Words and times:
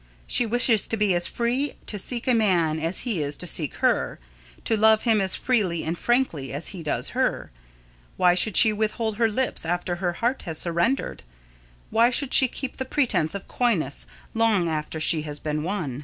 She 0.25 0.47
wishes 0.47 0.87
to 0.87 0.97
be 0.97 1.13
as 1.13 1.27
free 1.27 1.75
to 1.85 1.99
seek 1.99 2.27
a 2.27 2.33
man 2.33 2.79
as 2.79 3.01
he 3.01 3.21
is 3.21 3.35
to 3.35 3.45
seek 3.45 3.75
her 3.75 4.17
to 4.65 4.75
love 4.75 5.03
him 5.03 5.21
as 5.21 5.35
freely 5.35 5.83
and 5.83 5.95
frankly 5.95 6.51
as 6.51 6.69
he 6.69 6.81
does 6.81 7.09
her. 7.09 7.51
Why 8.17 8.33
should 8.33 8.57
she 8.57 8.73
withhold 8.73 9.17
her 9.17 9.29
lips 9.29 9.63
after 9.63 9.97
her 9.97 10.13
heart 10.13 10.41
has 10.41 10.57
surrendered? 10.57 11.21
Why 11.91 12.09
should 12.09 12.33
she 12.33 12.47
keep 12.47 12.77
the 12.77 12.83
pretence 12.83 13.35
of 13.35 13.47
coyness 13.47 14.07
long 14.33 14.67
after 14.67 14.99
she 14.99 15.21
has 15.21 15.39
been 15.39 15.61
won? 15.61 15.99